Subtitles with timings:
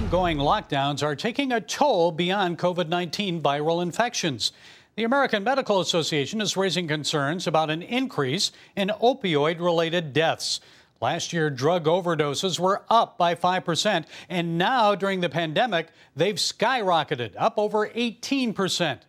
[0.00, 4.50] Ongoing lockdowns are taking a toll beyond COVID 19 viral infections.
[4.96, 10.60] The American Medical Association is raising concerns about an increase in opioid related deaths.
[11.02, 17.34] Last year, drug overdoses were up by 5%, and now during the pandemic, they've skyrocketed,
[17.36, 19.00] up over 18%.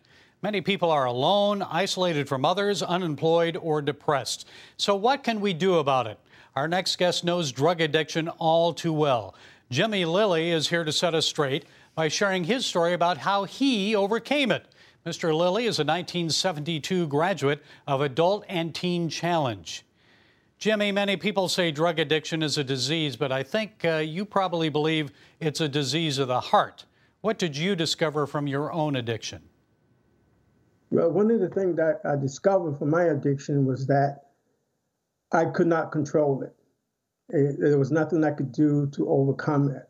[0.42, 4.46] Many people are alone, isolated from others, unemployed, or depressed.
[4.76, 6.18] So, what can we do about it?
[6.54, 9.34] Our next guest knows drug addiction all too well.
[9.72, 13.96] Jimmy Lilley is here to set us straight by sharing his story about how he
[13.96, 14.66] overcame it.
[15.06, 15.34] Mr.
[15.34, 19.82] Lilley is a 1972 graduate of Adult and Teen Challenge.
[20.58, 24.68] Jimmy, many people say drug addiction is a disease, but I think uh, you probably
[24.68, 26.84] believe it's a disease of the heart.
[27.22, 29.40] What did you discover from your own addiction?
[30.90, 34.26] Well, one of the things that I discovered from my addiction was that
[35.32, 36.54] I could not control it.
[37.32, 39.88] There was nothing I could do to overcome it.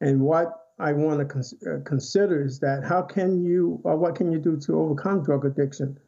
[0.00, 4.14] And what I want to cons- uh, consider is that how can you, or what
[4.14, 5.98] can you do to overcome drug addiction?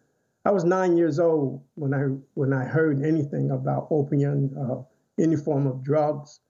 [0.45, 2.03] I was nine years old when I
[2.35, 4.83] when I heard anything about opium, uh,
[5.23, 6.41] any form of drugs,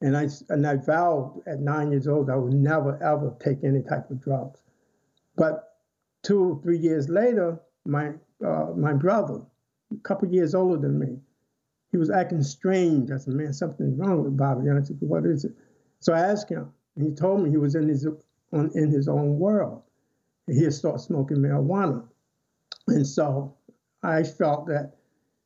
[0.00, 3.82] and I and I vowed at nine years old I would never ever take any
[3.82, 4.62] type of drugs.
[5.36, 5.76] But
[6.22, 8.12] two or three years later, my
[8.44, 9.42] uh, my brother,
[9.92, 11.18] a couple years older than me,
[11.90, 13.10] he was acting strange.
[13.10, 15.52] I said, "Man, something's wrong with Bobby." And I said, "What is it?"
[15.98, 18.06] So I asked him, and he told me he was in his
[18.52, 19.82] on, in his own world.
[20.46, 22.04] And he had started smoking marijuana.
[22.88, 23.56] And so
[24.02, 24.96] I felt that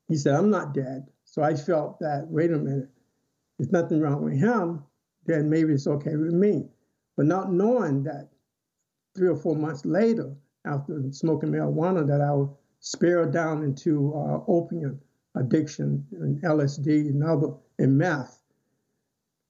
[0.09, 1.07] he said, I'm not dead.
[1.25, 2.89] So I felt that, wait a minute,
[3.59, 4.83] there's nothing wrong with him,
[5.27, 6.69] then maybe it's okay with me.
[7.17, 8.29] But not knowing that
[9.17, 10.35] three or four months later,
[10.67, 12.51] after smoking marijuana, that I would
[12.81, 15.01] spiral down into uh, opium
[15.35, 18.41] addiction and LSD and other and meth.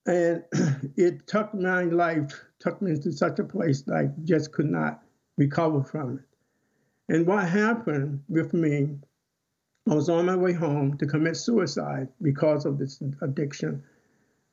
[0.06, 0.44] And
[0.96, 5.02] it took my life, took me into such a place that I just could not
[5.36, 6.24] recover from it.
[7.14, 8.88] And what happened with me,
[9.88, 13.82] I was on my way home to commit suicide because of this addiction.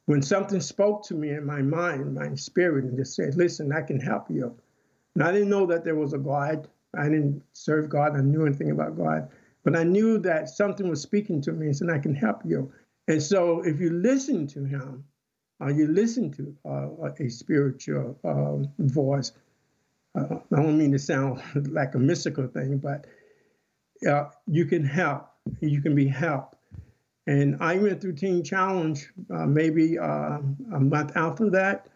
[0.06, 3.82] When something spoke to me in my mind, my spirit, and just said, Listen, I
[3.82, 4.58] can help you.
[5.16, 6.68] And I didn't know that there was a God.
[6.98, 8.18] I didn't serve God.
[8.18, 9.30] I knew anything about God.
[9.64, 12.72] But I knew that something was speaking to me and said, I can help you.
[13.08, 15.04] And so if you listen to him,
[15.60, 19.32] or you listen to uh, a spiritual uh, voice,
[20.16, 21.42] uh, I don't mean to sound
[21.72, 23.06] like a mystical thing, but
[24.08, 25.30] uh, you can help.
[25.60, 26.56] You can be helped.
[27.28, 30.40] And I went through Teen Challenge uh, maybe uh,
[30.74, 31.88] a month after that,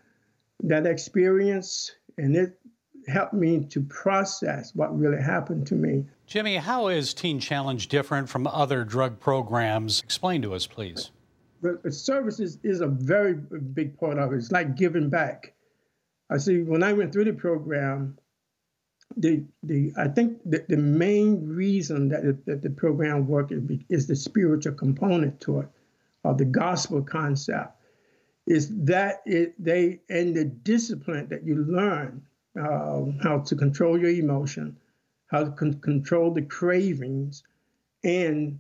[0.62, 2.60] that experience, and it
[3.08, 6.06] helped me to process what really happened to me.
[6.28, 10.02] Jimmy, how is Teen Challenge different from other drug programs?
[10.02, 11.12] Explain to us, please.
[11.62, 14.38] The services is a very big part of it.
[14.38, 15.54] It's like giving back.
[16.30, 18.18] I see when I went through the program,
[19.18, 23.54] the the I think the, the main reason that, it, that the program worked
[23.90, 25.70] is the spiritual component to it,
[26.24, 27.76] or the gospel concept,
[28.48, 32.24] is that it they and the discipline that you learn
[32.60, 34.78] uh, how to control your emotion,
[35.28, 37.44] how to con- control the cravings,
[38.04, 38.60] and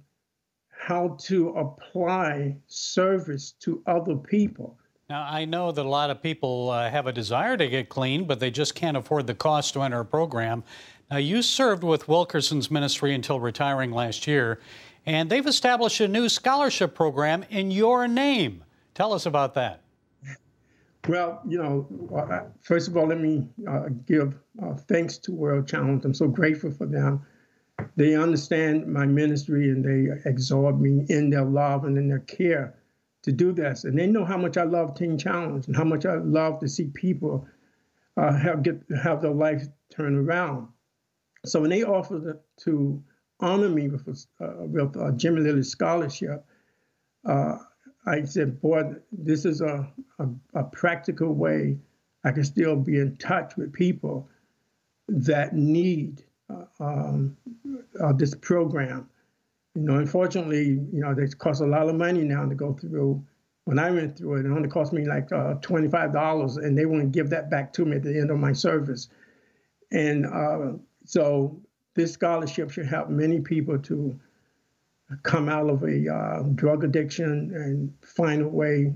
[0.78, 4.78] how to apply service to other people.
[5.10, 8.26] Now, I know that a lot of people uh, have a desire to get clean,
[8.26, 10.64] but they just can't afford the cost to enter a program.
[11.12, 14.60] Now, you served with Wilkerson's ministry until retiring last year,
[15.06, 18.64] and they've established a new scholarship program in your name.
[18.96, 19.82] Tell us about that.
[21.08, 25.68] Well, you know, uh, first of all, let me uh, give uh, thanks to World
[25.68, 26.04] Challenge.
[26.04, 27.26] I'm so grateful for them.
[27.96, 32.76] They understand my ministry and they absorb me in their love and in their care
[33.24, 33.84] to do this.
[33.84, 36.68] And they know how much I love Teen Challenge and how much I love to
[36.68, 37.48] see people
[38.18, 40.70] uh, have get have their life turn around.
[41.46, 43.04] So when they offered to
[43.40, 46.46] honor me with a, uh, with a Jimmy Lilley scholarship,
[47.26, 47.58] uh,
[48.06, 51.78] I said, "Boy, this is a, a, a practical way
[52.24, 54.30] I can still be in touch with people
[55.08, 57.38] that need uh, um,
[58.00, 59.10] uh, this program."
[59.76, 63.24] You know, unfortunately, you know, it costs a lot of money now to go through.
[63.66, 67.12] When I went through it, it only cost me like uh, $25, and they wouldn't
[67.12, 69.10] give that back to me at the end of my service.
[69.92, 70.74] And uh,
[71.06, 71.60] so
[71.96, 74.20] this scholarship should help many people to
[75.24, 78.94] come out of a uh, drug addiction and find a way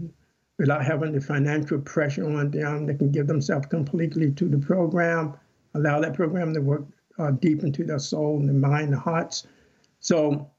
[0.58, 2.86] without having the financial pressure on them.
[2.86, 5.38] They can give themselves completely to the program,
[5.74, 6.86] allow that program to work
[7.18, 9.48] uh, deep into their soul and their mind and hearts.
[10.00, 10.50] So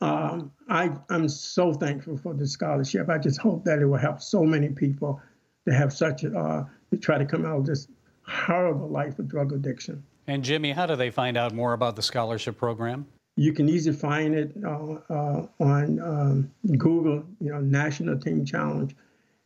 [0.00, 3.08] um, I, I'm so thankful for the scholarship.
[3.08, 5.20] I just hope that it will help so many people
[5.66, 7.88] to have such a, uh, to try to come out of this
[8.26, 10.02] horrible life of drug addiction.
[10.26, 13.06] And Jimmy, how do they find out more about the scholarship program?
[13.36, 18.94] You can easily find it uh, uh, on um, Google, you know, National Teen Challenge,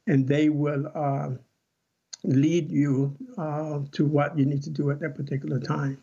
[0.06, 1.30] and they will uh,
[2.24, 6.02] lead you uh, to what you need to do at that particular time.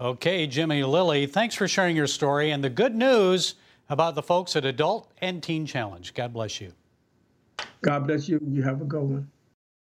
[0.00, 3.54] Okay, Jimmy Lilley, thanks for sharing your story and the good news
[3.88, 6.12] about the folks at Adult and Teen Challenge.
[6.14, 6.72] God bless you.
[7.82, 8.40] God bless you.
[8.48, 9.30] You have a good one.